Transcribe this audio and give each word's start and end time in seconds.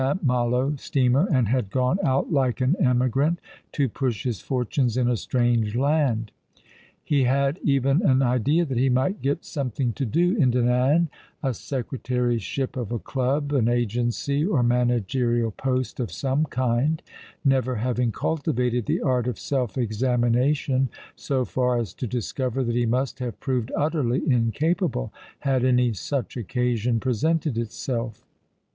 Malo 0.23 0.75
steamer 0.77 1.27
and 1.31 1.47
had 1.47 1.69
gone 1.69 1.99
out 2.03 2.33
like 2.33 2.59
an 2.59 2.75
emigrant 2.77 3.37
to 3.71 3.87
push 3.87 4.23
his 4.23 4.41
fortunes 4.41 4.97
in 4.97 5.07
a 5.07 5.15
strange 5.15 5.75
land. 5.75 6.31
He 7.03 7.25
had 7.25 7.59
even 7.61 8.01
an 8.01 8.23
idea 8.23 8.65
that 8.65 8.79
he 8.79 8.89
might 8.89 9.21
get" 9.21 9.45
something 9.45 9.93
to 9.93 10.03
do" 10.03 10.35
in 10.37 10.49
Dinan 10.49 11.01
■— 11.01 11.07
a 11.43 11.53
secretaryship 11.53 12.75
of 12.75 12.91
a 12.91 12.97
club, 12.97 13.53
an 13.53 13.67
agency, 13.67 14.43
or 14.43 14.63
managerial 14.63 15.51
post 15.51 15.99
of 15.99 16.11
some 16.11 16.45
kind, 16.45 17.03
never 17.45 17.75
having 17.75 18.11
cultivated 18.11 18.87
the 18.87 19.01
art 19.01 19.27
of 19.27 19.37
self 19.37 19.75
examina 19.75 20.55
tion 20.55 20.89
so 21.15 21.45
far 21.45 21.77
as 21.77 21.93
to 21.93 22.07
discover 22.07 22.63
that 22.63 22.73
he 22.75 22.87
must 22.87 23.19
have 23.19 23.39
proved 23.39 23.71
utterly 23.77 24.23
incapable, 24.27 25.13
had 25.41 25.63
any 25.63 25.93
such 25.93 26.37
occasion 26.37 26.99
presented 26.99 27.55
itself. 27.55 28.25